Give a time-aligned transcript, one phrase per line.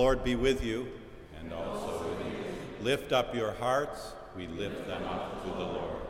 [0.00, 0.88] Lord be with you,
[1.38, 2.32] and also with you.
[2.82, 4.14] Lift up your hearts.
[4.34, 6.00] We lift them up to the Lord.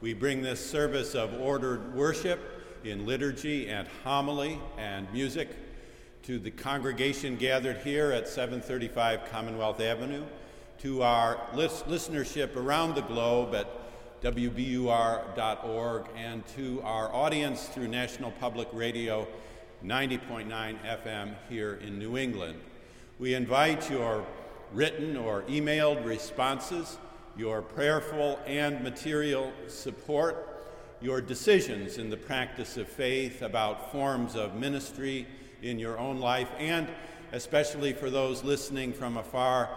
[0.00, 2.38] We bring this service of ordered worship
[2.84, 5.48] in liturgy and homily and music
[6.22, 10.22] to the congregation gathered here at 735 Commonwealth Avenue,
[10.82, 13.66] to our listenership around the globe at
[14.22, 19.26] WBUR.org, and to our audience through National Public Radio
[19.84, 20.46] 90.9
[20.84, 22.60] FM here in New England.
[23.18, 24.24] We invite your
[24.72, 26.98] written or emailed responses,
[27.36, 30.46] your prayerful and material support,
[31.00, 35.26] your decisions in the practice of faith about forms of ministry
[35.62, 36.86] in your own life, and
[37.32, 39.68] especially for those listening from afar.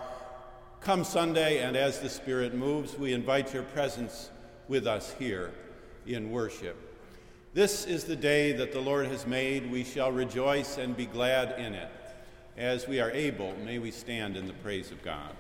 [0.80, 4.30] Come Sunday, and as the Spirit moves, we invite your presence
[4.68, 5.52] with us here
[6.06, 6.78] in worship.
[7.56, 9.72] This is the day that the Lord has made.
[9.72, 11.90] We shall rejoice and be glad in it.
[12.58, 15.36] As we are able, may we stand in the praise of God.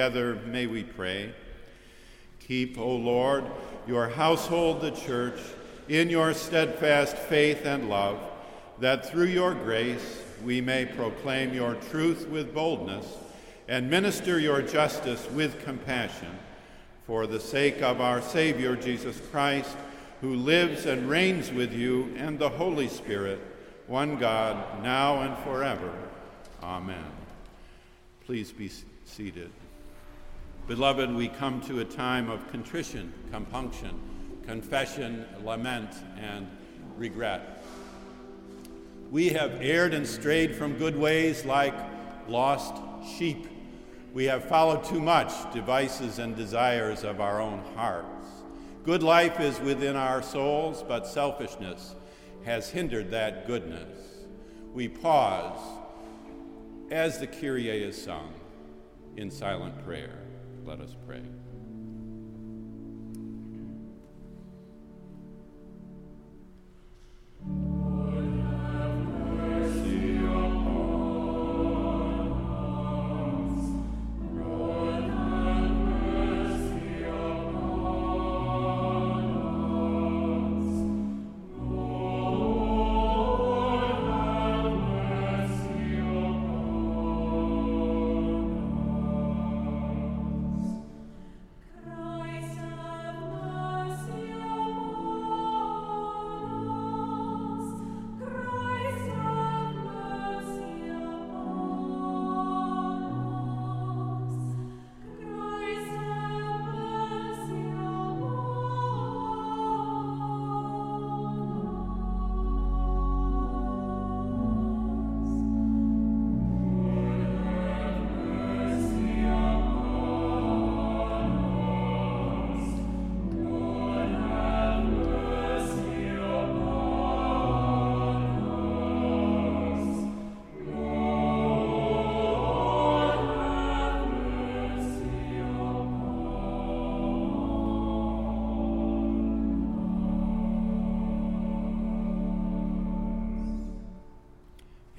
[0.00, 1.30] Together may we pray.
[2.48, 3.44] Keep, O Lord,
[3.86, 5.38] your household, the church,
[5.90, 8.18] in your steadfast faith and love,
[8.78, 13.04] that through your grace we may proclaim your truth with boldness
[13.68, 16.34] and minister your justice with compassion
[17.06, 19.76] for the sake of our Savior Jesus Christ,
[20.22, 23.38] who lives and reigns with you and the Holy Spirit,
[23.86, 25.92] one God, now and forever.
[26.62, 27.04] Amen.
[28.24, 28.70] Please be
[29.04, 29.50] seated.
[30.70, 33.90] Beloved, we come to a time of contrition, compunction,
[34.46, 36.46] confession, lament, and
[36.96, 37.64] regret.
[39.10, 41.74] We have erred and strayed from good ways like
[42.28, 42.80] lost
[43.18, 43.48] sheep.
[44.14, 48.28] We have followed too much devices and desires of our own hearts.
[48.84, 51.96] Good life is within our souls, but selfishness
[52.44, 53.98] has hindered that goodness.
[54.72, 55.58] We pause
[56.92, 58.34] as the Kyrie is sung
[59.16, 60.29] in silent prayer.
[60.66, 61.39] Let us pray.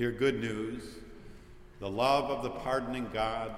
[0.01, 0.81] Hear good news.
[1.79, 3.53] The love of the pardoning God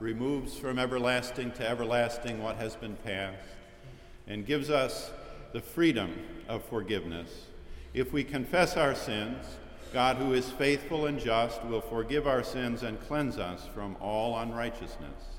[0.00, 3.38] removes from everlasting to everlasting what has been past
[4.26, 5.12] and gives us
[5.52, 6.12] the freedom
[6.48, 7.46] of forgiveness.
[7.92, 9.46] If we confess our sins,
[9.92, 14.36] God, who is faithful and just, will forgive our sins and cleanse us from all
[14.36, 15.33] unrighteousness.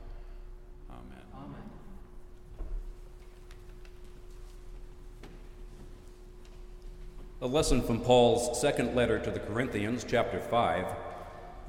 [7.45, 10.83] A lesson from Paul's second letter to the Corinthians, chapter 5,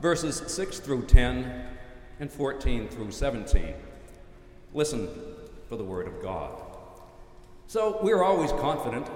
[0.01, 1.67] verses 6 through 10
[2.19, 3.75] and 14 through 17.
[4.73, 5.07] Listen
[5.69, 6.63] for the word of God.
[7.67, 9.07] So we're always confident,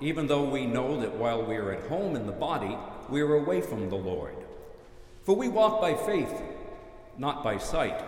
[0.00, 2.78] even though we know that while we are at home in the body,
[3.10, 4.36] we are away from the Lord.
[5.24, 6.32] For we walk by faith,
[7.18, 8.02] not by sight.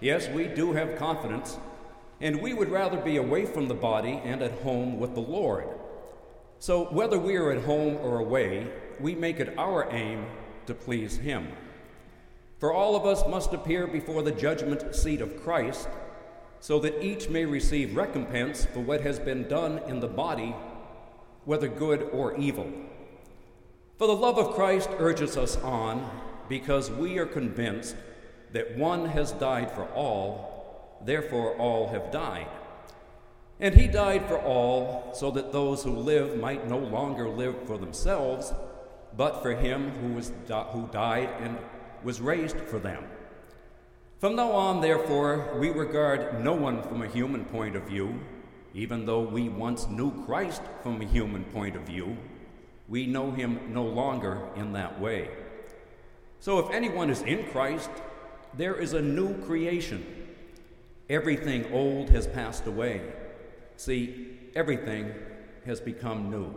[0.00, 1.58] Yes, we do have confidence,
[2.20, 5.68] and we would rather be away from the body and at home with the Lord.
[6.60, 10.26] So, whether we are at home or away, we make it our aim
[10.66, 11.48] to please Him.
[12.58, 15.88] For all of us must appear before the judgment seat of Christ,
[16.60, 20.54] so that each may receive recompense for what has been done in the body,
[21.46, 22.70] whether good or evil.
[23.96, 26.10] For the love of Christ urges us on,
[26.46, 27.96] because we are convinced
[28.52, 32.48] that one has died for all, therefore all have died.
[33.60, 37.76] And he died for all, so that those who live might no longer live for
[37.76, 38.54] themselves,
[39.16, 40.32] but for him who, was
[40.72, 41.58] who died and
[42.02, 43.04] was raised for them.
[44.18, 48.20] From now on, therefore, we regard no one from a human point of view,
[48.72, 52.16] even though we once knew Christ from a human point of view.
[52.88, 55.28] We know him no longer in that way.
[56.38, 57.90] So if anyone is in Christ,
[58.54, 60.04] there is a new creation.
[61.08, 63.02] Everything old has passed away.
[63.80, 65.10] See, everything
[65.64, 66.52] has become new.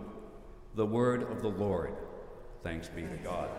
[0.75, 1.93] The word of the Lord.
[2.63, 3.49] Thanks be to God.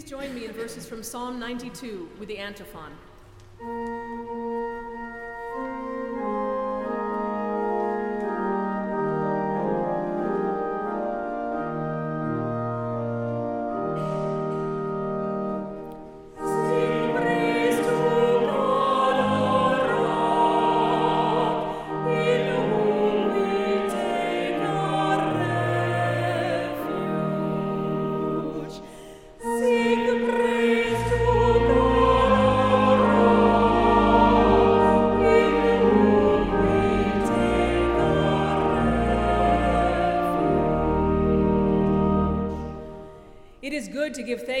[0.00, 2.90] Please join me in verses from Psalm 92 with the antiphon.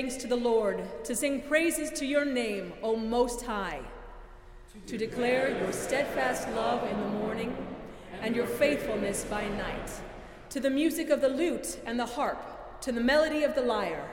[0.00, 3.82] Thanks to the Lord, to sing praises to your name, O Most High,
[4.86, 7.54] to declare your steadfast love in the morning
[8.22, 9.92] and your faithfulness by night,
[10.48, 14.08] to the music of the lute and the harp, to the melody of the lyre.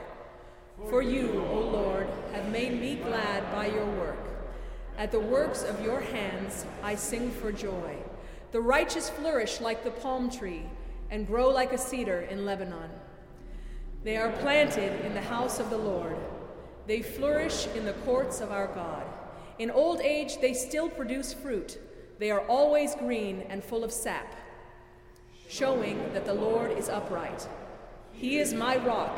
[0.89, 4.27] For you, O Lord, have made me glad by your work.
[4.97, 7.95] At the works of your hands I sing for joy.
[8.51, 10.63] The righteous flourish like the palm tree
[11.09, 12.89] and grow like a cedar in Lebanon.
[14.07, 16.15] They are planted in the house of the Lord.
[16.85, 19.03] They flourish in the courts of our God.
[19.59, 21.77] In old age, they still produce fruit.
[22.17, 24.33] They are always green and full of sap,
[25.49, 27.49] showing that the Lord is upright.
[28.13, 29.13] He is my rock,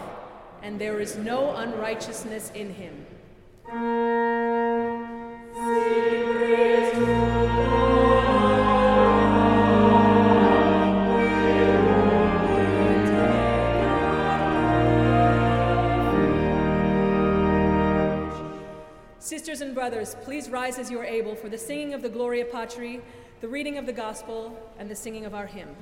[0.64, 3.06] and there is no unrighteousness in him.
[19.40, 22.44] Sisters and brothers, please rise as you are able for the singing of the Gloria
[22.44, 23.00] Patri,
[23.40, 25.78] the reading of the Gospel, and the singing of our hymn.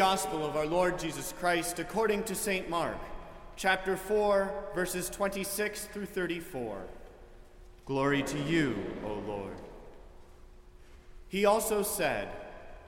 [0.00, 2.70] Gospel of our Lord Jesus Christ according to St.
[2.70, 2.96] Mark,
[3.54, 6.80] chapter 4, verses 26 through 34.
[7.84, 9.60] Glory to you, O Lord.
[11.28, 12.30] He also said,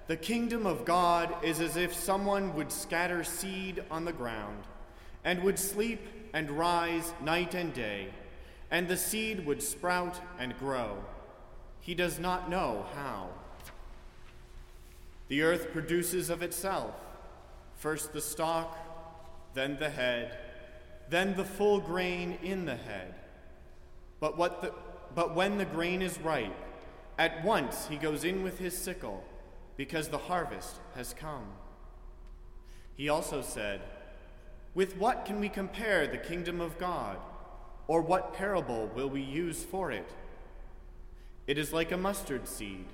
[0.06, 4.64] The kingdom of God is as if someone would scatter seed on the ground,
[5.22, 6.00] and would sleep
[6.32, 8.08] and rise night and day,
[8.70, 10.96] and the seed would sprout and grow.
[11.78, 13.28] He does not know how.
[15.32, 16.94] The earth produces of itself
[17.76, 18.76] First the stalk,
[19.54, 20.36] then the head,
[21.08, 23.14] then the full grain in the head.
[24.20, 24.74] But, what the,
[25.14, 26.54] but when the grain is ripe,
[27.18, 29.24] at once he goes in with his sickle,
[29.78, 31.46] because the harvest has come.
[32.94, 33.80] He also said,
[34.74, 37.16] With what can we compare the kingdom of God?
[37.88, 40.10] Or what parable will we use for it?
[41.46, 42.84] It is like a mustard seed,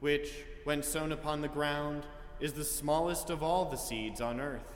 [0.00, 2.04] which, when sown upon the ground,
[2.40, 4.74] is the smallest of all the seeds on earth.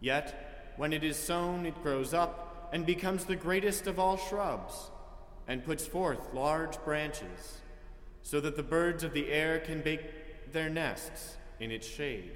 [0.00, 4.90] Yet, when it is sown, it grows up and becomes the greatest of all shrubs,
[5.46, 7.60] and puts forth large branches,
[8.24, 12.32] so that the birds of the air can make their nests in its shade.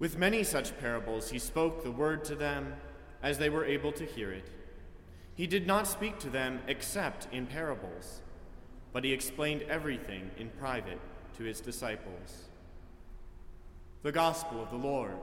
[0.00, 2.74] With many such parables, he spoke the word to them
[3.22, 4.50] as they were able to hear it.
[5.36, 8.20] He did not speak to them except in parables,
[8.98, 10.98] but he explained everything in private
[11.36, 12.48] to his disciples.
[14.02, 15.14] The Gospel of the Lord.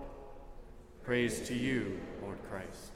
[1.03, 2.93] Praise to you, Lord Christ.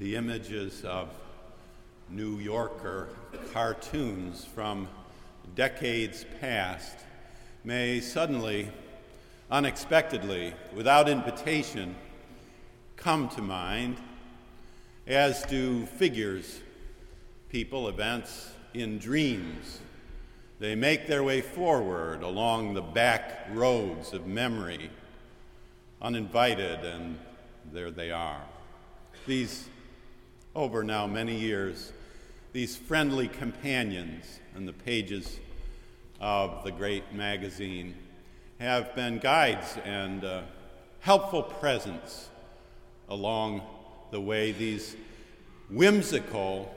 [0.00, 1.10] The images of
[2.08, 3.10] New Yorker
[3.52, 4.88] cartoons from
[5.54, 6.96] decades past
[7.64, 8.70] may suddenly,
[9.50, 11.94] unexpectedly, without invitation,
[12.96, 13.98] come to mind,
[15.06, 16.60] as do figures,
[17.50, 19.80] people, events in dreams.
[20.60, 24.90] They make their way forward along the back roads of memory,
[26.00, 27.18] uninvited, and
[27.70, 28.40] there they are.
[29.26, 29.68] These,
[30.54, 31.92] over now many years,
[32.52, 35.38] these friendly companions in the pages
[36.20, 37.94] of the great magazine
[38.58, 40.42] have been guides and uh,
[41.00, 42.28] helpful presence
[43.08, 43.62] along
[44.10, 44.52] the way.
[44.52, 44.96] These
[45.70, 46.74] whimsical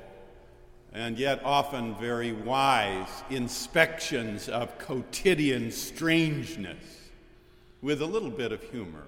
[0.93, 7.09] and yet often very wise inspections of quotidian strangeness
[7.81, 9.03] with a little bit of humor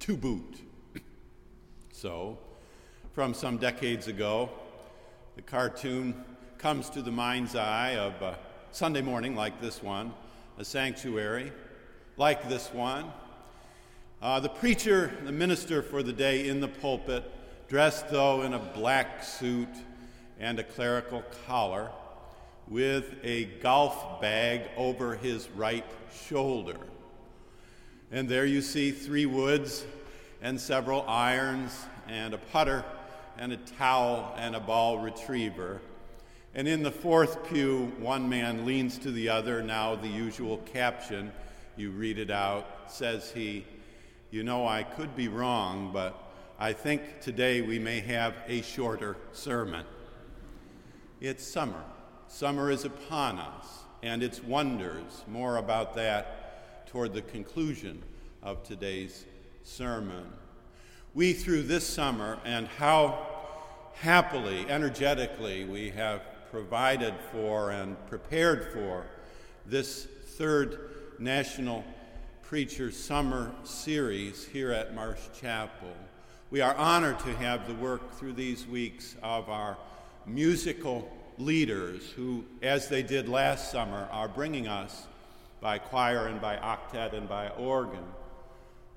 [0.00, 0.60] to boot.
[1.92, 2.38] So,
[3.18, 4.48] from some decades ago,
[5.34, 6.24] the cartoon
[6.56, 8.38] comes to the mind's eye of a
[8.70, 10.14] Sunday morning like this one,
[10.56, 11.50] a sanctuary
[12.16, 13.10] like this one.
[14.22, 17.24] Uh, the preacher, the minister for the day in the pulpit,
[17.66, 19.66] dressed though in a black suit
[20.38, 21.90] and a clerical collar,
[22.68, 25.84] with a golf bag over his right
[26.28, 26.78] shoulder.
[28.12, 29.84] And there you see three woods
[30.40, 31.76] and several irons
[32.06, 32.84] and a putter
[33.38, 35.80] and a towel and a ball retriever.
[36.54, 39.62] And in the fourth pew, one man leans to the other.
[39.62, 41.30] Now, the usual caption,
[41.76, 43.64] you read it out, says he,
[44.30, 46.16] You know, I could be wrong, but
[46.58, 49.84] I think today we may have a shorter sermon.
[51.20, 51.82] It's summer.
[52.26, 53.66] Summer is upon us,
[54.02, 55.24] and its wonders.
[55.28, 58.02] More about that toward the conclusion
[58.42, 59.24] of today's
[59.62, 60.26] sermon.
[61.18, 63.26] We, through this summer, and how
[63.94, 69.04] happily, energetically, we have provided for and prepared for
[69.66, 70.78] this third
[71.18, 71.84] National
[72.42, 75.92] Preacher Summer Series here at Marsh Chapel.
[76.52, 79.76] We are honored to have the work through these weeks of our
[80.24, 85.08] musical leaders who, as they did last summer, are bringing us
[85.60, 88.04] by choir and by octet and by organ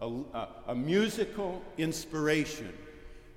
[0.01, 2.73] a, a, musical inspiration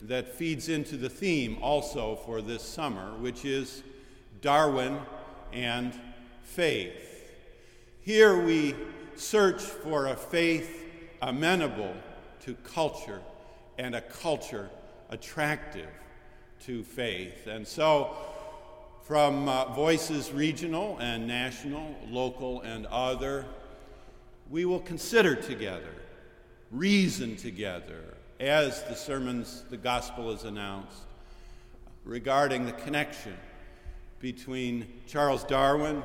[0.03, 3.83] that feeds into the theme also for this summer, which is
[4.41, 4.99] Darwin
[5.53, 5.93] and
[6.43, 7.33] faith.
[8.01, 8.75] Here we
[9.17, 10.85] search for a faith
[11.23, 11.95] amenable
[12.41, 13.21] to culture
[13.79, 14.71] and a culture
[15.11, 15.89] attractive
[16.61, 17.47] to faith.
[17.47, 18.17] And so,
[19.03, 23.45] from uh, voices regional and national, local and other,
[24.51, 25.93] we will consider together,
[26.71, 28.03] reason together,
[28.41, 31.03] as the sermons, the gospel is announced,
[32.05, 33.37] regarding the connection
[34.21, 36.03] between Charles Darwin,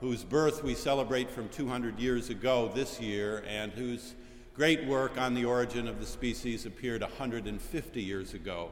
[0.00, 4.14] whose birth we celebrate from 200 years ago this year, and whose
[4.54, 8.70] great work on the origin of the species appeared 150 years ago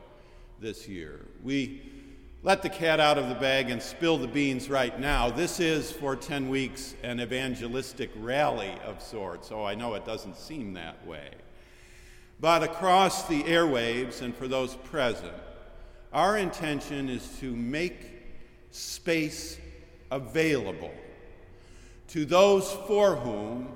[0.60, 1.20] this year.
[1.42, 1.82] We
[2.42, 5.28] let the cat out of the bag and spill the beans right now.
[5.28, 9.50] This is, for 10 weeks, an evangelistic rally of sorts.
[9.50, 11.30] Oh, I know it doesn't seem that way.
[12.40, 15.34] But across the airwaves and for those present,
[16.12, 17.96] our intention is to make
[18.70, 19.58] space
[20.10, 20.94] available
[22.08, 23.68] to those for whom,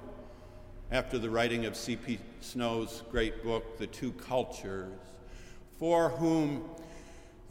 [0.90, 2.18] after the writing of C.P.
[2.40, 4.92] Snow's great book, The Two Cultures,
[5.79, 6.64] for whom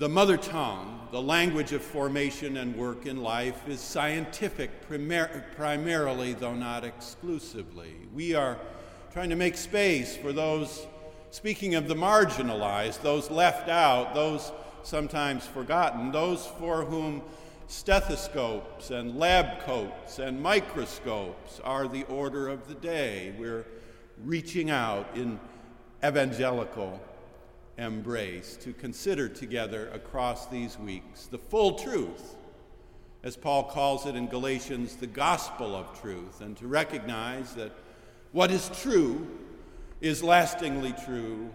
[0.02, 6.34] the mother tongue, the language of formation and work in life, is scientific primar- primarily,
[6.34, 7.94] though not exclusively.
[8.12, 8.58] We are
[9.14, 10.88] trying to make space for those,
[11.30, 17.22] speaking of the marginalized, those left out, those sometimes forgotten, those for whom
[17.68, 23.36] stethoscopes and lab coats and microscopes are the order of the day.
[23.38, 23.68] We're
[24.24, 25.40] reaching out in
[26.04, 27.00] evangelical
[27.78, 32.36] embrace to consider together across these weeks the full truth,
[33.24, 37.72] as Paul calls it in Galatians, the gospel of truth, and to recognize that
[38.32, 39.28] what is true
[40.00, 41.50] is lastingly true,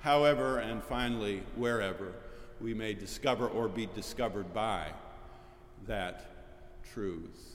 [0.00, 2.12] however and finally wherever
[2.60, 4.88] we may discover or be discovered by
[5.86, 6.24] that
[6.92, 7.54] truth.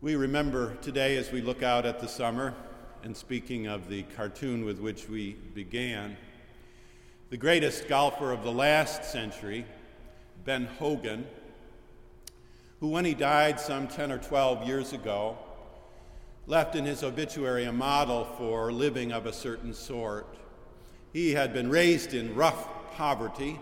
[0.00, 2.54] We remember today as we look out at the summer,
[3.02, 6.16] and speaking of the cartoon with which we began,
[7.30, 9.64] the greatest golfer of the last century,
[10.44, 11.24] Ben Hogan,
[12.80, 15.38] who, when he died some 10 or 12 years ago,
[16.48, 20.26] left in his obituary a model for living of a certain sort.
[21.12, 23.60] He had been raised in rough poverty.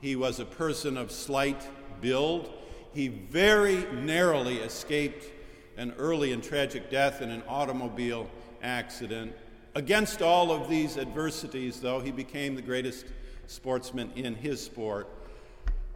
[0.00, 1.68] He was a person of slight
[2.00, 2.52] build.
[2.92, 5.30] He very narrowly escaped
[5.76, 8.28] an early and tragic death in an automobile
[8.60, 9.34] accident.
[9.76, 13.06] Against all of these adversities, though, he became the greatest
[13.48, 15.08] sportsman in his sport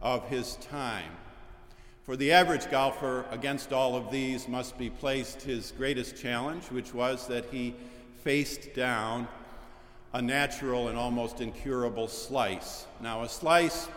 [0.01, 1.11] of his time.
[2.03, 6.93] For the average golfer, against all of these must be placed his greatest challenge, which
[6.93, 7.73] was that he
[8.21, 9.29] faced down
[10.11, 12.85] a natural and almost incurable slice.
[12.99, 13.87] Now, a slice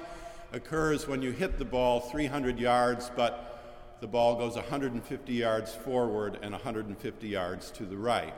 [0.52, 6.38] occurs when you hit the ball 300 yards, but the ball goes 150 yards forward
[6.40, 8.34] and 150 yards to the right.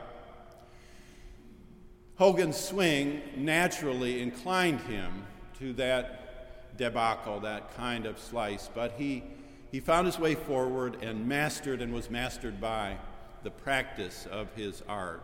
[2.17, 5.25] Hogan's swing naturally inclined him
[5.59, 9.23] to that debacle, that kind of slice, but he,
[9.71, 12.97] he found his way forward and mastered and was mastered by
[13.43, 15.23] the practice of his art.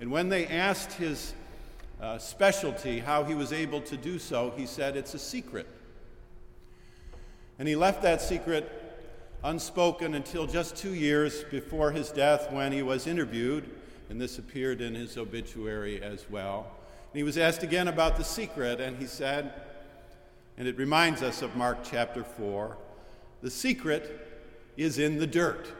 [0.00, 1.34] And when they asked his
[2.00, 5.66] uh, specialty, how he was able to do so, he said, It's a secret.
[7.58, 8.70] And he left that secret
[9.42, 13.70] unspoken until just two years before his death when he was interviewed,
[14.08, 16.66] and this appeared in his obituary as well.
[17.12, 19.52] And he was asked again about the secret, and he said,
[20.58, 22.76] and it reminds us of Mark chapter 4
[23.42, 24.42] the secret
[24.76, 25.70] is in the dirt.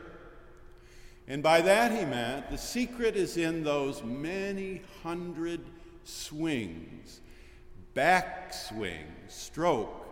[1.27, 5.61] And by that he meant the secret is in those many hundred
[6.05, 7.21] swings,
[7.95, 10.07] backswing, stroke,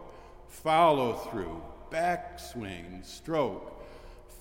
[0.49, 3.85] follow through, backswing, stroke,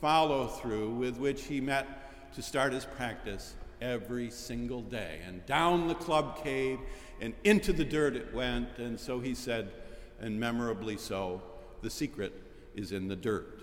[0.02, 5.20] follow through, with which he met to start his practice every single day.
[5.28, 6.80] And down the club cave
[7.20, 8.78] and into the dirt it went.
[8.78, 9.72] And so he said,
[10.20, 11.42] and memorably so,
[11.82, 12.34] the secret
[12.76, 13.60] is in the dirt.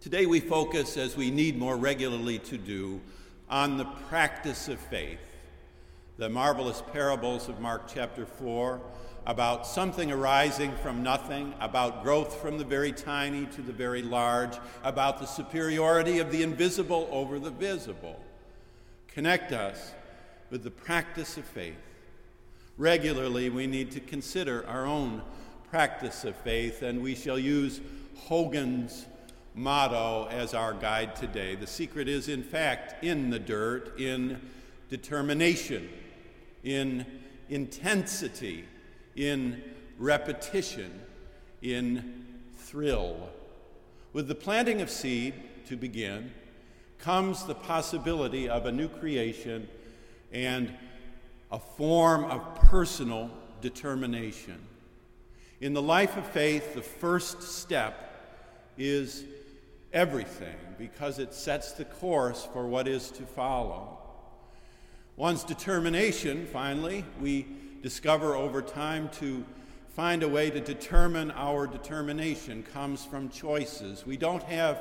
[0.00, 3.00] Today we focus, as we need more regularly to do,
[3.48, 5.20] on the practice of faith
[6.16, 8.80] the marvelous parables of Mark chapter 4
[9.26, 14.58] about something arising from nothing, about growth from the very tiny to the very large,
[14.82, 18.20] about the superiority of the invisible over the visible.
[19.08, 19.92] Connect us
[20.50, 21.76] with the practice of faith.
[22.76, 25.22] Regularly, we need to consider our own
[25.70, 27.80] practice of faith, and we shall use
[28.16, 29.06] Hogan's
[29.54, 31.54] motto as our guide today.
[31.54, 34.40] The secret is, in fact, in the dirt, in
[34.90, 35.88] determination
[36.64, 37.04] in
[37.48, 38.64] intensity,
[39.16, 39.62] in
[39.98, 41.00] repetition,
[41.62, 42.24] in
[42.56, 43.28] thrill.
[44.12, 45.34] With the planting of seed
[45.66, 46.32] to begin
[46.98, 49.68] comes the possibility of a new creation
[50.32, 50.72] and
[51.50, 54.58] a form of personal determination.
[55.60, 58.10] In the life of faith, the first step
[58.76, 59.24] is
[59.92, 63.98] everything because it sets the course for what is to follow.
[65.16, 67.46] One's determination, finally, we
[67.84, 69.44] discover over time to
[69.90, 74.06] find a way to determine our determination comes from choices.
[74.06, 74.80] We don't have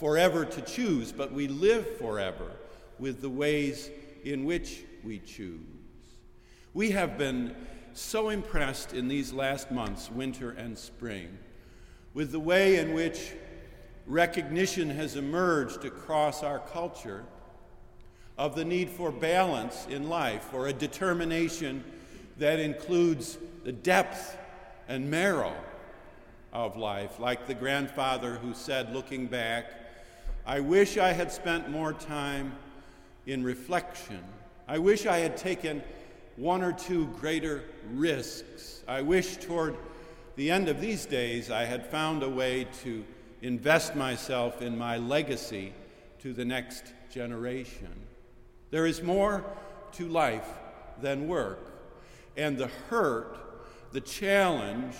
[0.00, 2.50] forever to choose, but we live forever
[2.98, 3.92] with the ways
[4.24, 5.60] in which we choose.
[6.74, 7.54] We have been
[7.92, 11.38] so impressed in these last months, winter and spring,
[12.12, 13.34] with the way in which
[14.04, 17.22] recognition has emerged across our culture
[18.36, 21.84] of the need for balance in life, for a determination
[22.38, 24.36] that includes the depth
[24.88, 25.54] and marrow
[26.52, 29.66] of life, like the grandfather who said, looking back,
[30.44, 32.54] I wish I had spent more time
[33.26, 34.22] in reflection.
[34.66, 35.82] I wish I had taken
[36.36, 38.82] one or two greater risks.
[38.88, 39.76] I wish toward
[40.36, 43.04] the end of these days I had found a way to
[43.42, 45.72] invest myself in my legacy
[46.20, 47.92] to the next generation.
[48.70, 49.44] There is more
[49.92, 50.48] to life
[51.00, 51.71] than work.
[52.36, 53.36] And the hurt,
[53.92, 54.94] the challenge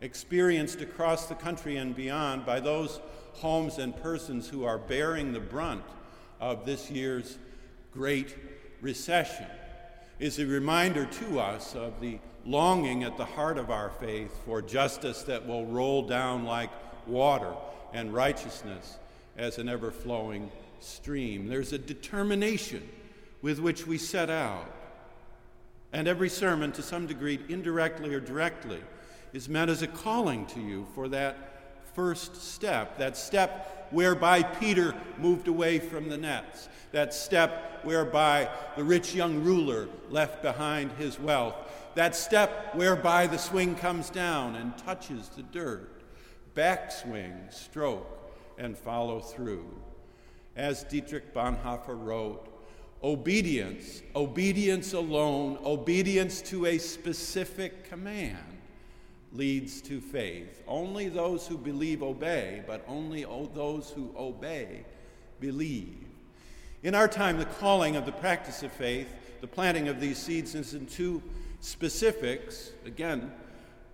[0.00, 3.00] experienced across the country and beyond by those
[3.34, 5.84] homes and persons who are bearing the brunt
[6.40, 7.38] of this year's
[7.92, 8.36] great
[8.80, 9.46] recession
[10.18, 14.62] is a reminder to us of the longing at the heart of our faith for
[14.62, 16.70] justice that will roll down like
[17.06, 17.52] water
[17.92, 18.98] and righteousness
[19.36, 20.50] as an ever flowing
[20.80, 21.48] stream.
[21.48, 22.88] There's a determination
[23.42, 24.70] with which we set out.
[25.92, 28.80] And every sermon, to some degree, indirectly or directly,
[29.32, 31.56] is meant as a calling to you for that
[31.94, 38.84] first step, that step whereby Peter moved away from the nets, that step whereby the
[38.84, 41.54] rich young ruler left behind his wealth,
[41.94, 46.02] that step whereby the swing comes down and touches the dirt,
[46.54, 48.06] backswing, stroke,
[48.58, 49.66] and follow through.
[50.56, 52.48] As Dietrich Bonhoeffer wrote,
[53.02, 58.38] obedience, obedience alone, obedience to a specific command
[59.32, 60.62] leads to faith.
[60.66, 64.84] Only those who believe obey, but only those who obey
[65.40, 66.06] believe.
[66.82, 69.08] In our time, the calling of the practice of faith,
[69.40, 71.22] the planting of these seeds, is in two
[71.60, 72.70] specifics.
[72.84, 73.32] Again,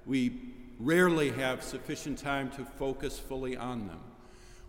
[0.07, 0.41] we
[0.79, 4.01] rarely have sufficient time to focus fully on them.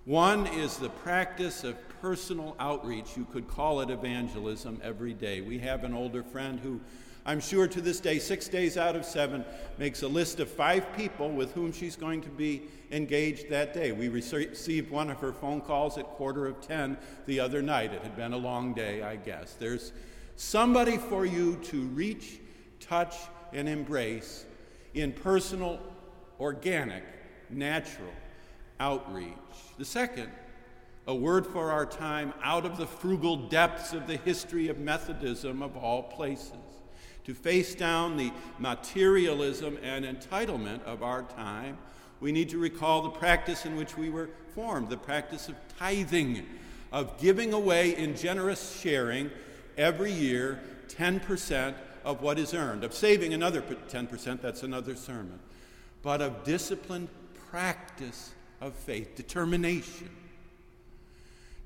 [0.06, 3.16] One is the practice of personal outreach.
[3.16, 5.40] You could call it evangelism every day.
[5.40, 6.82] We have an older friend who
[7.26, 9.46] I'm sure to this day, six days out of seven,
[9.78, 13.94] makes a list of five people with whom she's going to be engaged that day.
[13.94, 17.94] We received one of her phone calls at quarter of ten the other night.
[17.94, 19.54] It had been a long day, I guess.
[19.54, 19.94] There's
[20.36, 22.42] somebody for you to reach,
[22.82, 23.16] touch,
[23.54, 24.44] and embrace
[24.94, 25.80] in personal,
[26.38, 27.06] organic,
[27.50, 28.12] natural
[28.82, 29.32] outreach.
[29.78, 30.30] The second,
[31.08, 35.62] a word for our time out of the frugal depths of the history of Methodism
[35.62, 36.58] of all places
[37.26, 41.78] to face down the materialism and entitlement of our time,
[42.20, 46.46] we need to recall the practice in which we were formed the practice of tithing,
[46.92, 49.30] of giving away in generous sharing
[49.78, 51.74] every year 10%
[52.04, 55.40] of what is earned, of saving another 10%, that's another sermon,
[56.02, 57.08] but of disciplined
[57.50, 60.10] practice of faith, determination.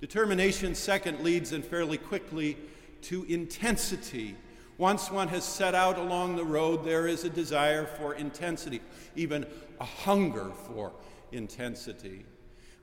[0.01, 2.57] Determination, second, leads and fairly quickly
[3.03, 4.35] to intensity
[4.77, 8.79] once one has set out along the road, there is a desire for intensity,
[9.15, 9.45] even
[9.79, 10.91] a hunger for
[11.31, 12.25] intensity.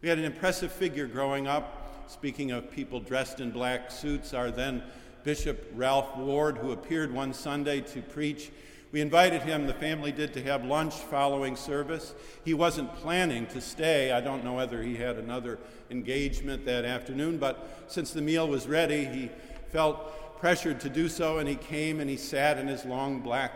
[0.03, 2.09] We had an impressive figure growing up.
[2.09, 4.83] Speaking of people dressed in black suits, our then
[5.23, 8.51] Bishop Ralph Ward, who appeared one Sunday to preach.
[8.91, 12.15] We invited him, the family did, to have lunch following service.
[12.45, 14.13] He wasn't planning to stay.
[14.13, 15.59] I don't know whether he had another
[15.91, 19.31] engagement that afternoon, but since the meal was ready, he
[19.71, 23.53] felt pressured to do so, and he came and he sat in his long black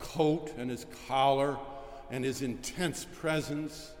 [0.00, 1.56] coat and his collar
[2.10, 3.92] and his intense presence.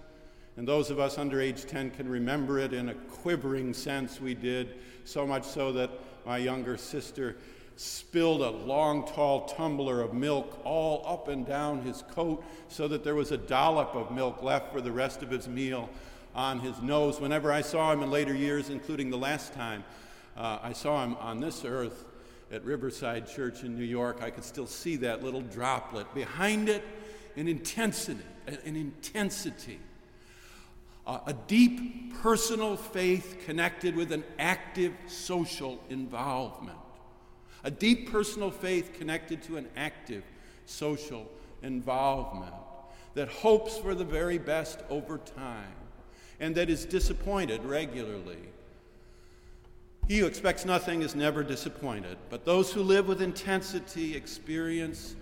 [0.56, 4.20] And those of us under age 10 can remember it in a quivering sense.
[4.20, 5.90] We did, so much so that
[6.24, 7.36] my younger sister
[7.76, 13.02] spilled a long, tall tumbler of milk all up and down his coat so that
[13.02, 15.88] there was a dollop of milk left for the rest of his meal
[16.34, 17.20] on his nose.
[17.20, 19.84] Whenever I saw him in later years, including the last time
[20.36, 22.06] uh, I saw him on this earth,
[22.54, 26.12] at Riverside Church in New York, I could still see that little droplet.
[26.14, 26.84] Behind it,
[27.36, 29.80] an intensity, an intensity,
[31.06, 36.78] uh, a deep personal faith connected with an active social involvement.
[37.64, 40.22] A deep personal faith connected to an active
[40.66, 41.28] social
[41.62, 42.54] involvement
[43.14, 45.72] that hopes for the very best over time
[46.40, 48.38] and that is disappointed regularly
[50.08, 55.16] he who expects nothing is never disappointed, but those who live with intensity experience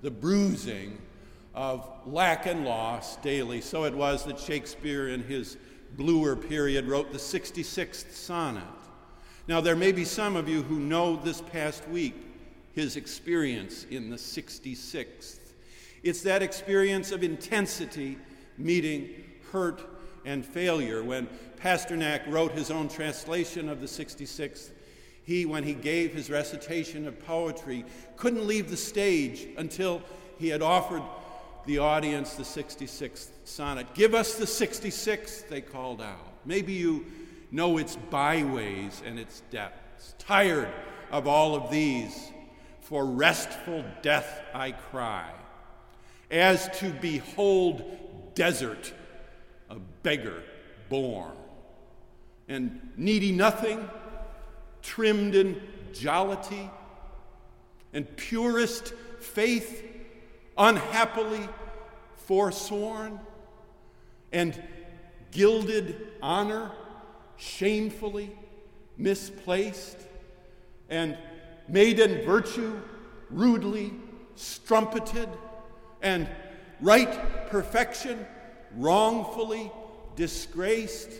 [0.00, 0.98] the bruising
[1.54, 3.60] of lack and loss daily.
[3.60, 5.56] So it was that Shakespeare, in his
[5.96, 8.62] bluer period, wrote the 66th sonnet.
[9.48, 12.14] Now, there may be some of you who know this past week
[12.74, 15.40] his experience in the 66th.
[16.04, 18.18] It's that experience of intensity
[18.56, 21.02] meeting hurt and failure.
[21.02, 21.28] When
[21.60, 24.70] Pasternak wrote his own translation of the 66th,
[25.24, 27.84] he, when he gave his recitation of poetry,
[28.16, 30.02] couldn't leave the stage until
[30.38, 31.02] he had offered
[31.66, 33.92] the audience the 66th sonnet.
[33.94, 36.32] Give us the 66th, they called out.
[36.46, 37.04] Maybe you
[37.50, 40.14] know its byways and its depths.
[40.18, 40.68] Tired
[41.10, 42.30] of all of these,
[42.80, 45.30] for restful death I cry,
[46.30, 47.84] as to behold
[48.34, 48.94] desert
[49.70, 50.42] a beggar
[50.88, 51.32] born,
[52.48, 53.88] and needy nothing,
[54.82, 55.60] trimmed in
[55.92, 56.70] jollity,
[57.92, 59.84] and purest faith
[60.56, 61.48] unhappily
[62.16, 63.20] forsworn,
[64.32, 64.60] and
[65.30, 66.70] gilded honor
[67.36, 68.36] shamefully
[68.96, 69.96] misplaced,
[70.88, 71.16] and
[71.68, 72.80] maiden virtue
[73.30, 73.92] rudely
[74.36, 75.28] strumpeted,
[76.02, 76.28] and
[76.80, 78.26] right perfection
[78.76, 79.70] wrongfully
[80.16, 81.10] disgraced,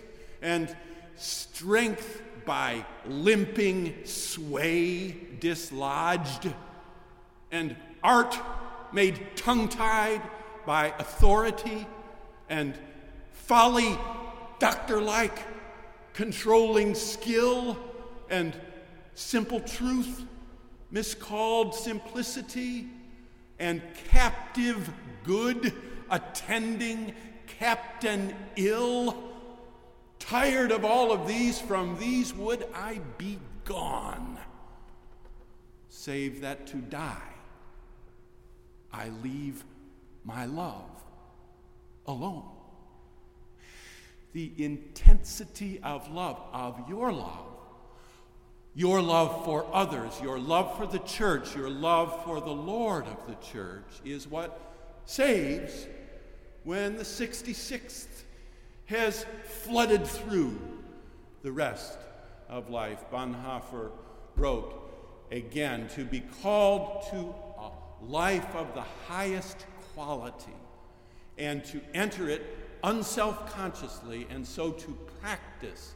[0.43, 0.75] and
[1.17, 6.53] strength by limping sway dislodged,
[7.51, 8.39] and art
[8.93, 10.23] made tongue tied
[10.67, 11.87] by authority,
[12.49, 12.79] and
[13.33, 13.99] folly
[14.59, 15.39] doctor like
[16.15, 17.77] controlling skill,
[18.31, 18.55] and
[19.15, 20.25] simple truth
[20.91, 22.89] miscalled simplicity,
[23.59, 24.91] and captive
[25.25, 25.73] good
[26.11, 27.13] attending
[27.59, 29.17] captain ill.
[30.19, 34.39] Tired of all of these, from these would I be gone.
[35.89, 37.33] save that to die,
[38.93, 39.65] I leave
[40.25, 40.91] my love
[42.07, 42.45] alone.
[44.33, 47.47] The intensity of love, of your love,
[48.75, 53.27] your love for others, your love for the church, your love for the Lord of
[53.27, 54.61] the church is what
[55.05, 55.87] saves
[56.65, 58.23] when the 66th
[58.87, 60.59] has flooded through
[61.43, 61.99] the rest
[62.49, 63.05] of life.
[63.13, 63.91] Bonhoeffer
[64.37, 64.75] wrote
[65.31, 67.71] again to be called to a
[68.07, 70.55] life of the highest quality
[71.37, 75.95] and to enter it unself consciously and so to practice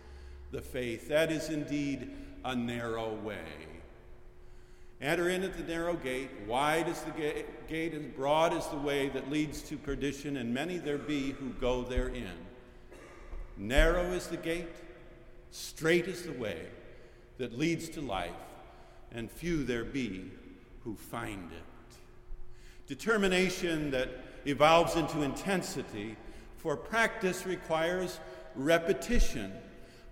[0.50, 1.08] the faith.
[1.08, 2.10] That is indeed
[2.44, 3.38] a narrow way.
[5.02, 6.30] Enter in at the narrow gate.
[6.46, 10.54] Wide is the ga- gate, and broad is the way that leads to perdition, and
[10.54, 12.38] many there be who go therein.
[13.56, 14.76] Narrow is the gate,
[15.50, 16.66] straight is the way
[17.38, 18.30] that leads to life,
[19.10, 20.30] and few there be
[20.84, 21.96] who find it.
[22.86, 24.08] Determination that
[24.46, 26.16] evolves into intensity
[26.58, 28.20] for practice requires
[28.54, 29.52] repetition.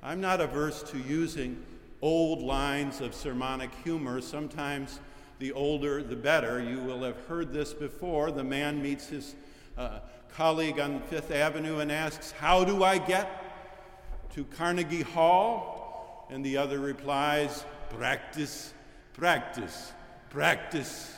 [0.03, 1.65] I'm not averse to using
[2.03, 4.21] old lines of sermonic humor.
[4.21, 5.01] Sometimes
[5.39, 6.63] the older, the better.
[6.63, 8.31] You will have heard this before.
[8.31, 9.35] The man meets his
[9.77, 10.01] uh,
[10.35, 16.27] colleague on Fifth Avenue and asks, How do I get to Carnegie Hall?
[16.31, 18.73] And the other replies, Practice,
[19.15, 19.93] practice,
[20.31, 21.17] practice.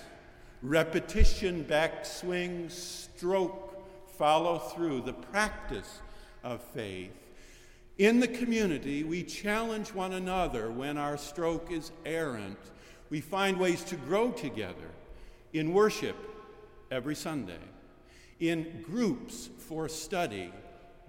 [0.62, 3.84] Repetition, backswing, stroke,
[4.16, 5.98] follow through, the practice
[6.44, 7.10] of faith.
[7.98, 12.58] In the community, we challenge one another when our stroke is errant.
[13.10, 14.90] We find ways to grow together
[15.52, 16.16] in worship
[16.90, 17.60] every Sunday,
[18.40, 20.50] in groups for study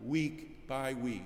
[0.03, 1.23] week by week,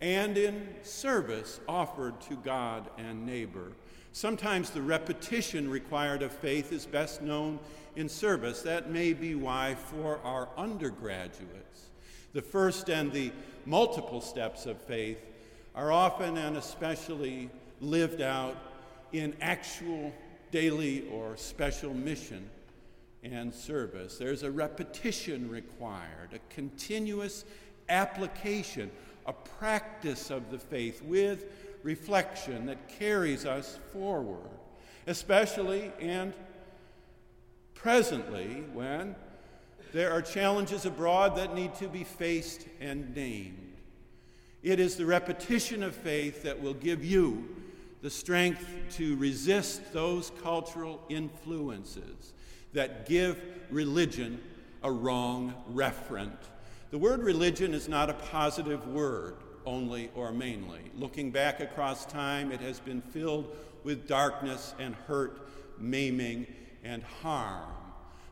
[0.00, 3.72] and in service offered to God and neighbor.
[4.12, 7.58] Sometimes the repetition required of faith is best known
[7.96, 8.62] in service.
[8.62, 11.89] That may be why, for our undergraduates,
[12.32, 13.32] the first and the
[13.66, 15.18] multiple steps of faith
[15.74, 17.50] are often and especially
[17.80, 18.56] lived out
[19.12, 20.12] in actual
[20.50, 22.48] daily or special mission
[23.22, 24.16] and service.
[24.18, 27.44] There's a repetition required, a continuous
[27.88, 28.90] application,
[29.26, 31.44] a practice of the faith with
[31.82, 34.48] reflection that carries us forward,
[35.06, 36.32] especially and
[37.74, 39.14] presently when
[39.92, 43.74] there are challenges abroad that need to be faced and named.
[44.62, 47.48] It is the repetition of faith that will give you
[48.02, 52.32] the strength to resist those cultural influences
[52.72, 54.40] that give religion
[54.82, 56.36] a wrong referent.
[56.90, 59.36] The word religion is not a positive word
[59.66, 60.80] only or mainly.
[60.94, 66.46] Looking back across time, it has been filled with darkness and hurt, maiming,
[66.82, 67.70] and harm.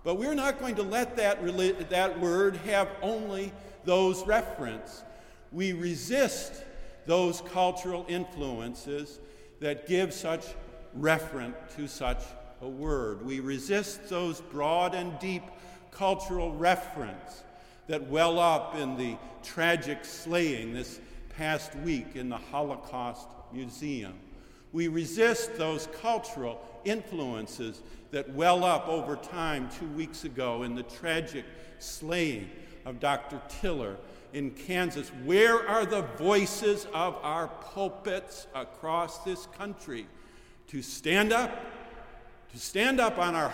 [0.08, 1.44] But we're not going to let that,
[1.90, 3.52] that word have only
[3.84, 5.02] those reference.
[5.52, 6.64] We resist
[7.04, 9.20] those cultural influences
[9.60, 10.46] that give such
[10.98, 12.22] referent to such
[12.62, 13.22] a word.
[13.22, 15.42] We resist those broad and deep
[15.90, 17.42] cultural reference
[17.86, 21.00] that well up in the tragic slaying this
[21.36, 24.14] past week in the Holocaust Museum.
[24.72, 30.82] We resist those cultural influences that well up over time two weeks ago in the
[30.82, 31.44] tragic
[31.78, 32.50] slaying
[32.84, 33.40] of Dr.
[33.48, 33.96] Tiller
[34.32, 35.10] in Kansas.
[35.24, 40.06] Where are the voices of our pulpits across this country
[40.68, 41.50] to stand up,
[42.52, 43.52] to stand up on our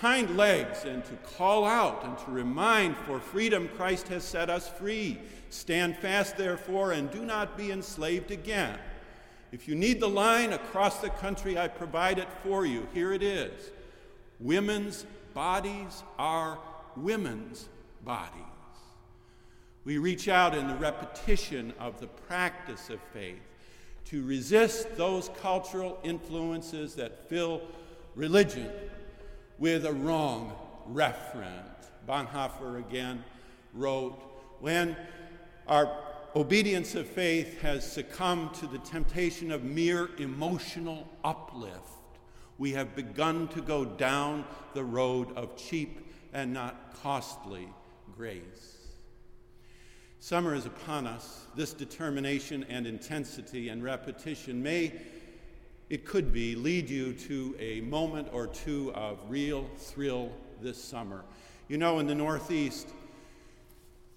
[0.00, 4.68] hind legs and to call out and to remind, for freedom Christ has set us
[4.68, 5.18] free.
[5.50, 8.78] Stand fast, therefore, and do not be enslaved again.
[9.52, 12.86] If you need the line across the country, I provide it for you.
[12.94, 13.70] Here it is
[14.38, 16.58] Women's bodies are
[16.96, 17.68] women's
[18.04, 18.40] bodies.
[19.84, 23.40] We reach out in the repetition of the practice of faith
[24.06, 27.62] to resist those cultural influences that fill
[28.14, 28.70] religion
[29.58, 30.52] with a wrong
[30.90, 31.86] referent.
[32.08, 33.24] Bonhoeffer again
[33.74, 34.18] wrote
[34.60, 34.96] When
[35.66, 35.86] our
[36.36, 42.18] obedience of faith has succumbed to the temptation of mere emotional uplift,
[42.58, 47.68] we have begun to go down the road of cheap and not costly
[48.16, 48.76] grace.
[50.20, 51.46] Summer is upon us.
[51.56, 54.92] This determination and intensity and repetition may,
[55.88, 61.24] it could be, lead you to a moment or two of real thrill this summer.
[61.68, 62.88] You know, in the Northeast,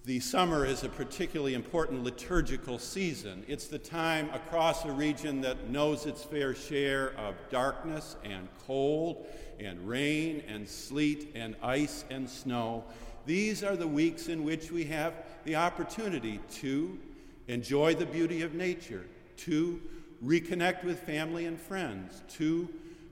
[0.05, 3.45] The summer is a particularly important liturgical season.
[3.47, 9.25] It's the time across a region that knows its fair share of darkness and cold
[9.61, 12.83] and rain and sleet and ice and snow.
[13.25, 15.13] These are the weeks in which we have
[15.45, 16.99] the opportunity to
[17.47, 19.05] enjoy the beauty of nature,
[19.37, 19.79] to
[20.21, 22.67] reconnect with family and friends, to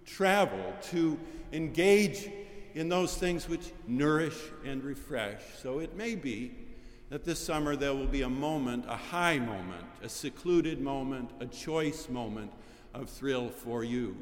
[0.05, 1.17] travel, to
[1.53, 2.29] engage
[2.73, 5.39] in those things which nourish and refresh.
[5.61, 6.51] So it may be
[7.11, 11.45] that this summer there will be a moment, a high moment, a secluded moment, a
[11.45, 12.49] choice moment
[12.93, 14.15] of thrill for you.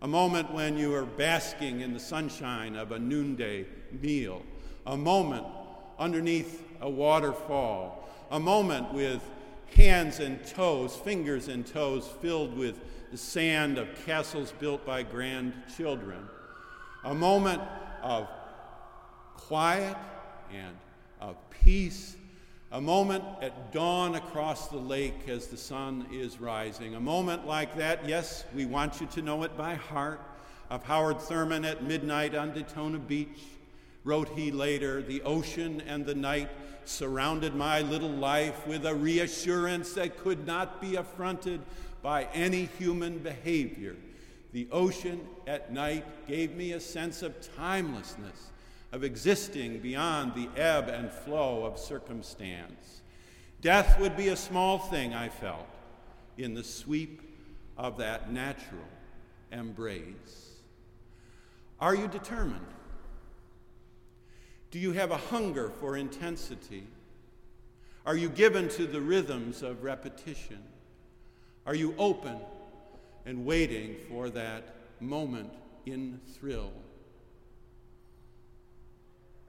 [0.00, 3.66] A moment when you are basking in the sunshine of a noonday
[4.00, 4.42] meal.
[4.86, 5.46] A moment
[5.98, 8.08] underneath a waterfall.
[8.30, 9.20] A moment with
[9.76, 12.80] hands and toes, fingers and toes filled with
[13.10, 16.26] the sand of castles built by grandchildren.
[17.04, 17.60] A moment
[18.02, 18.28] of
[19.36, 19.96] quiet
[20.50, 20.74] and
[21.20, 22.16] of peace,
[22.70, 26.94] a moment at dawn across the lake as the sun is rising.
[26.94, 30.20] A moment like that, yes, we want you to know it by heart,
[30.70, 33.40] of Howard Thurman at midnight on Daytona Beach.
[34.04, 36.50] Wrote he later, the ocean and the night
[36.84, 41.60] surrounded my little life with a reassurance that could not be affronted
[42.02, 43.96] by any human behavior.
[44.52, 48.50] The ocean at night gave me a sense of timelessness
[48.92, 53.02] of existing beyond the ebb and flow of circumstance.
[53.60, 55.68] Death would be a small thing, I felt,
[56.36, 57.22] in the sweep
[57.76, 58.80] of that natural
[59.52, 60.56] embrace.
[61.80, 62.66] Are you determined?
[64.70, 66.86] Do you have a hunger for intensity?
[68.04, 70.62] Are you given to the rhythms of repetition?
[71.66, 72.36] Are you open
[73.26, 75.52] and waiting for that moment
[75.86, 76.72] in thrill?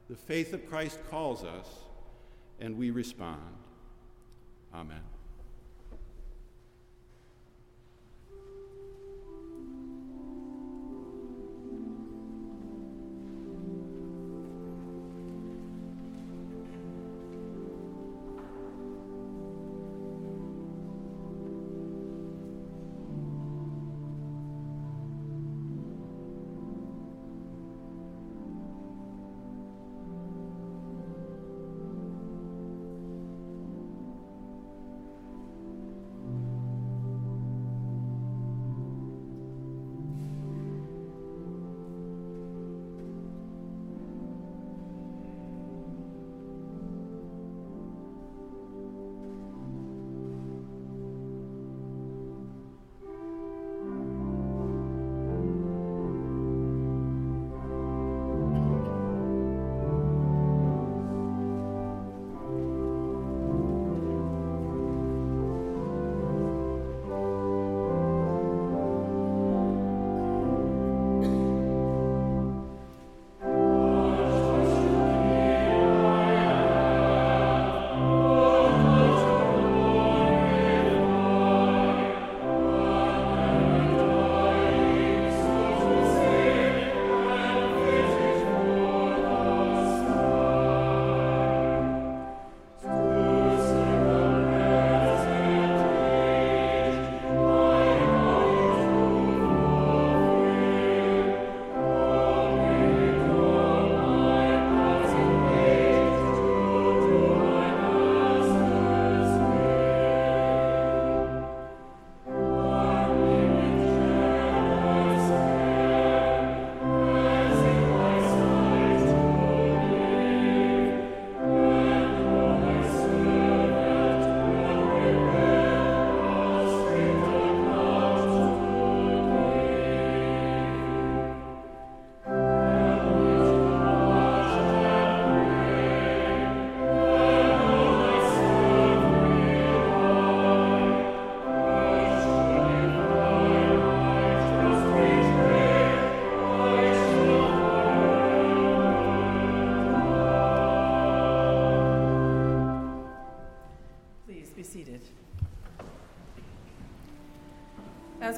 [0.10, 1.68] The faith of Christ calls us,
[2.60, 3.56] and we respond.
[4.74, 5.02] Amen.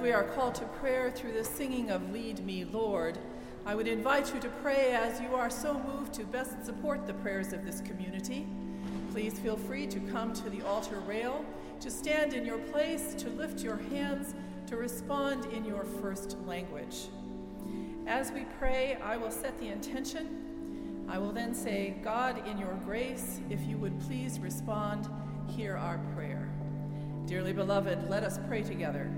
[0.02, 3.20] We are called to prayer through the singing of Lead Me, Lord,
[3.68, 7.14] I would invite you to pray as you are so moved to best support the
[7.14, 8.48] prayers of this community.
[9.12, 11.46] Please feel free to come to the altar rail,
[11.82, 14.34] to stand in your place, to lift your hands,
[14.66, 17.10] to respond in your first language.
[18.08, 21.06] As we pray, I will set the intention.
[21.08, 25.08] I will then say, God, in your grace, if you would please respond,
[25.48, 26.50] hear our prayer.
[27.28, 29.12] Dearly beloved, let us pray together.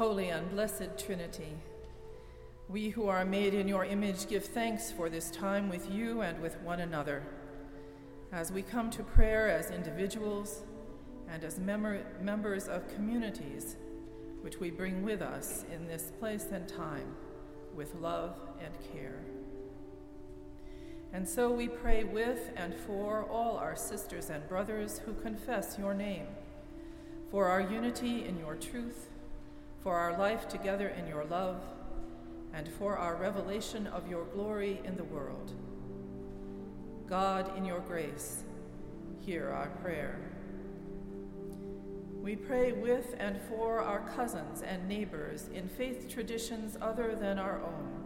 [0.00, 1.58] Holy and blessed Trinity,
[2.70, 6.40] we who are made in your image give thanks for this time with you and
[6.40, 7.22] with one another.
[8.32, 10.62] As we come to prayer as individuals
[11.28, 13.76] and as mem- members of communities,
[14.40, 17.14] which we bring with us in this place and time
[17.74, 19.20] with love and care.
[21.12, 25.92] And so we pray with and for all our sisters and brothers who confess your
[25.92, 26.28] name,
[27.30, 29.09] for our unity in your truth
[29.82, 31.62] for our life together in your love,
[32.52, 35.52] and for our revelation of your glory in the world.
[37.06, 38.44] God, in your grace,
[39.20, 40.20] hear our prayer.
[42.20, 47.60] We pray with and for our cousins and neighbors in faith traditions other than our
[47.62, 48.04] own,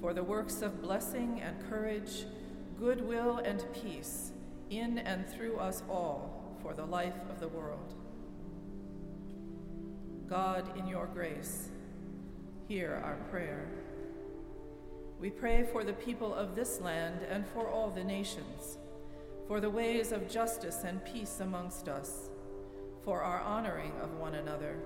[0.00, 2.24] for the works of blessing and courage,
[2.78, 4.32] goodwill and peace
[4.70, 7.94] in and through us all for the life of the world.
[10.30, 11.70] God, in your grace,
[12.68, 13.66] hear our prayer.
[15.18, 18.78] We pray for the people of this land and for all the nations,
[19.48, 22.30] for the ways of justice and peace amongst us,
[23.04, 24.76] for our honoring of one another,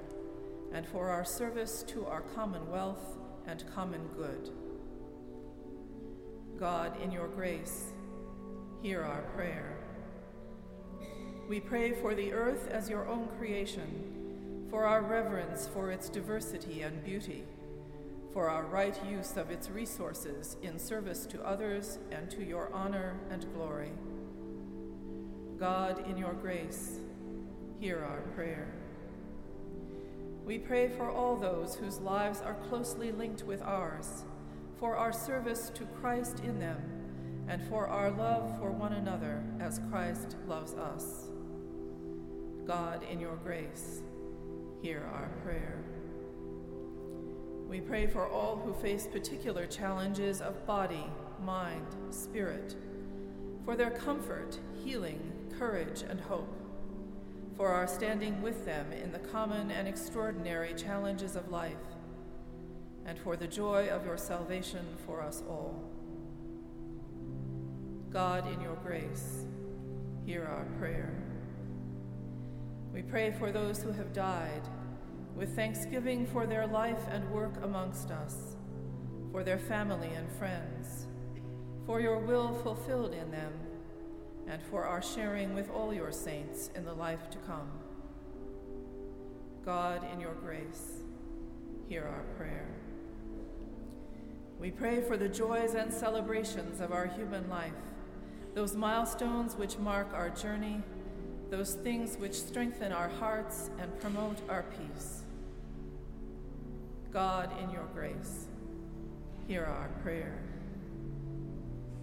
[0.72, 4.48] and for our service to our commonwealth and common good.
[6.58, 7.92] God, in your grace,
[8.80, 9.76] hear our prayer.
[11.50, 14.23] We pray for the earth as your own creation
[14.70, 17.44] for our reverence for its diversity and beauty,
[18.32, 23.20] for our right use of its resources in service to others and to your honor
[23.30, 23.92] and glory.
[25.58, 26.98] God, in your grace,
[27.78, 28.74] hear our prayer.
[30.44, 34.24] We pray for all those whose lives are closely linked with ours,
[34.78, 36.82] for our service to Christ in them,
[37.48, 41.28] and for our love for one another as Christ loves us.
[42.66, 44.02] God, in your grace,
[44.84, 45.82] hear our prayer.
[47.66, 51.06] We pray for all who face particular challenges of body,
[51.42, 52.76] mind, spirit,
[53.64, 56.54] for their comfort, healing, courage, and hope,
[57.56, 61.72] for our standing with them in the common and extraordinary challenges of life,
[63.06, 65.82] and for the joy of your salvation for us all.
[68.10, 69.46] God, in your grace,
[70.26, 71.23] hear our prayer.
[72.94, 74.62] We pray for those who have died,
[75.34, 78.54] with thanksgiving for their life and work amongst us,
[79.32, 81.08] for their family and friends,
[81.86, 83.52] for your will fulfilled in them,
[84.46, 87.68] and for our sharing with all your saints in the life to come.
[89.64, 91.02] God, in your grace,
[91.88, 92.68] hear our prayer.
[94.60, 97.72] We pray for the joys and celebrations of our human life,
[98.54, 100.80] those milestones which mark our journey
[101.56, 105.22] those things which strengthen our hearts and promote our peace.
[107.12, 108.46] God, in your grace,
[109.46, 110.36] hear our prayer.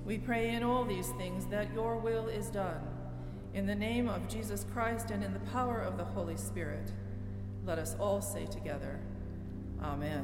[0.06, 2.80] We pray in all these things that your will is done.
[3.54, 6.94] In the name of Jesus Christ and in the power of the Holy Spirit,
[7.66, 9.02] let us all say together,
[9.84, 10.24] Amen.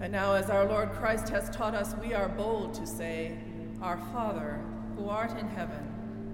[0.00, 3.38] And now, as our Lord Christ has taught us, we are bold to say,
[3.80, 4.60] Our Father,
[4.94, 5.97] who art in heaven,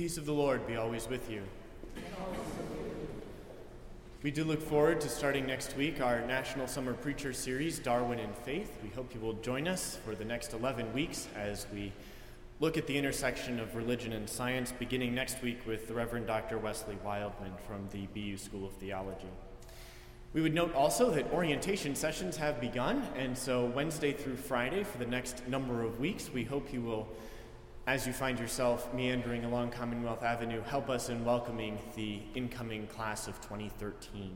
[0.00, 1.42] Peace of the Lord be always with you.
[4.22, 8.34] We do look forward to starting next week our National Summer Preacher Series, Darwin and
[8.34, 8.78] Faith.
[8.82, 11.92] We hope you will join us for the next 11 weeks as we
[12.60, 16.56] look at the intersection of religion and science, beginning next week with the Reverend Dr.
[16.56, 19.28] Wesley Wildman from the BU School of Theology.
[20.32, 24.96] We would note also that orientation sessions have begun, and so Wednesday through Friday for
[24.96, 27.06] the next number of weeks, we hope you will
[27.90, 33.26] as you find yourself meandering along Commonwealth Avenue, help us in welcoming the incoming class
[33.26, 34.30] of 2013.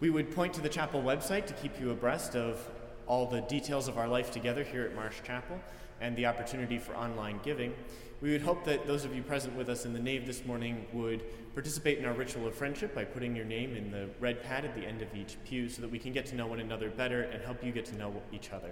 [0.00, 2.66] We would point to the chapel website to keep you abreast of
[3.06, 5.60] all the details of our life together here at Marsh Chapel
[6.00, 7.74] and the opportunity for online giving.
[8.22, 10.86] We would hope that those of you present with us in the nave this morning
[10.94, 11.22] would
[11.52, 14.74] participate in our ritual of friendship by putting your name in the red pad at
[14.74, 17.24] the end of each pew so that we can get to know one another better
[17.24, 18.70] and help you get to know each other.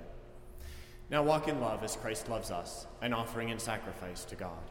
[1.11, 4.63] Now walk in love as Christ loves us, an offering and sacrifice to God.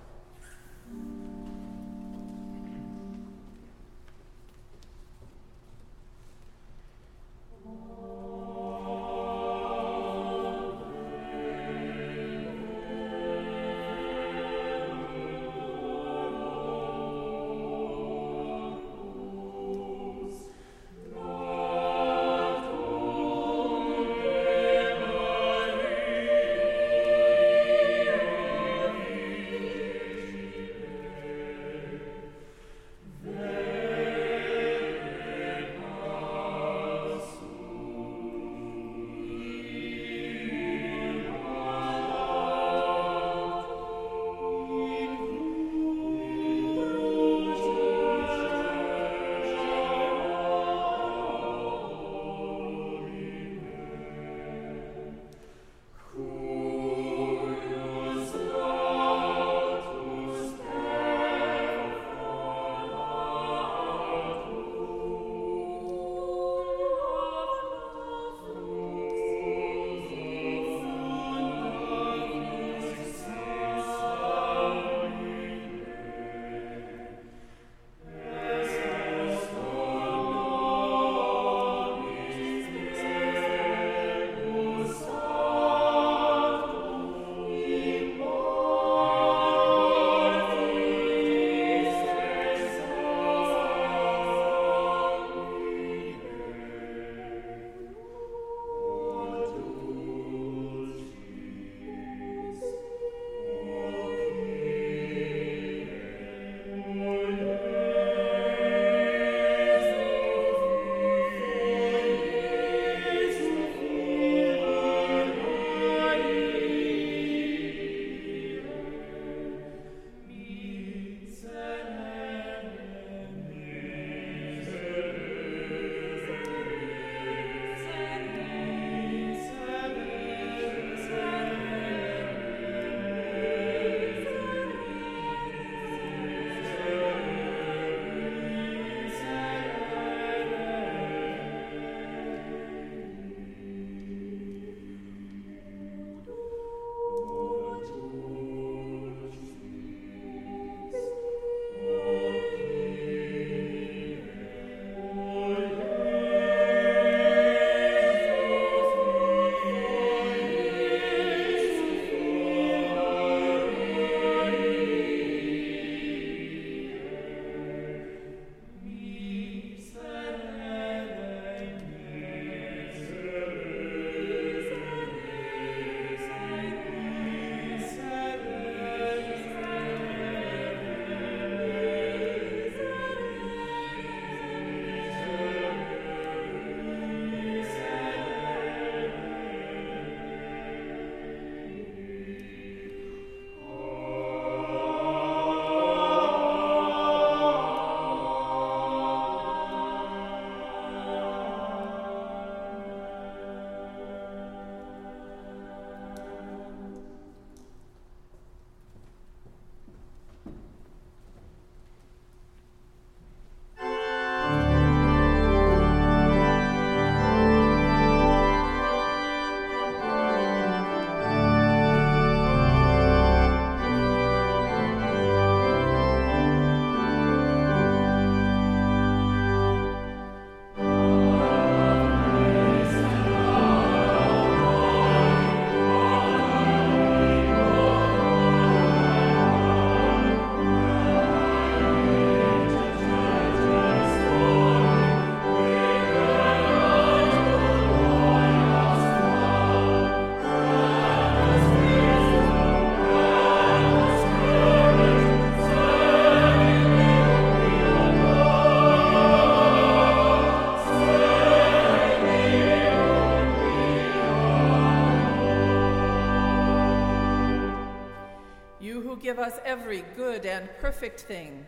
[269.21, 271.65] Give us every good and perfect thing.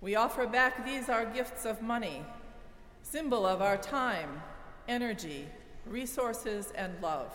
[0.00, 2.24] We offer back these our gifts of money,
[3.02, 4.42] symbol of our time,
[4.86, 5.46] energy,
[5.86, 7.32] resources, and love.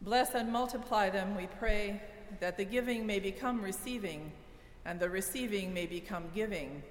[0.00, 2.00] Bless and multiply them, we pray,
[2.40, 4.32] that the giving may become receiving,
[4.84, 6.82] and the receiving may become giving.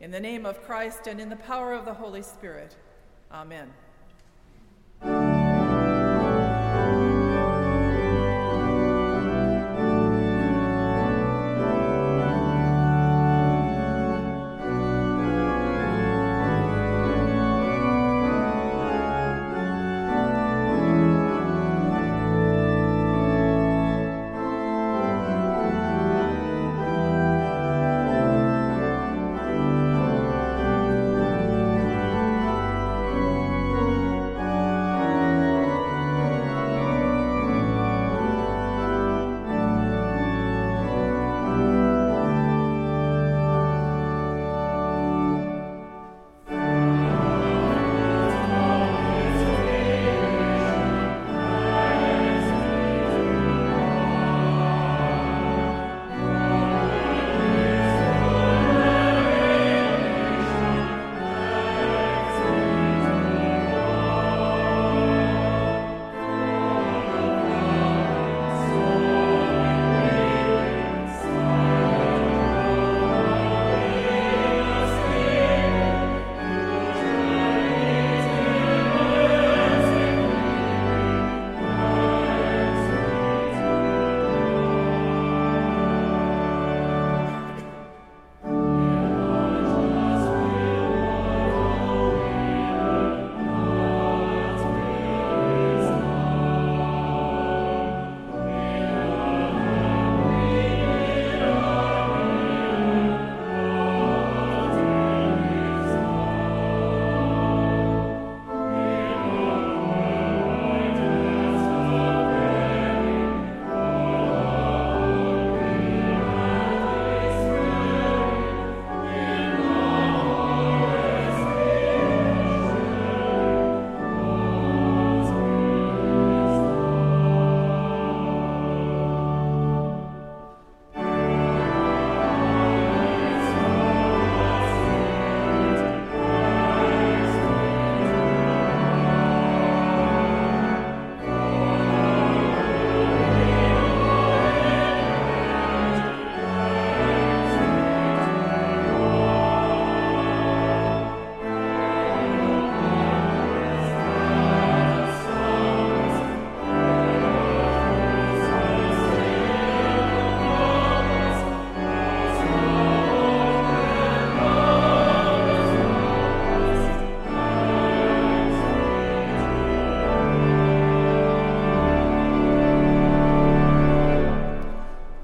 [0.00, 2.76] In the name of Christ and in the power of the Holy Spirit.
[3.32, 3.72] Amen.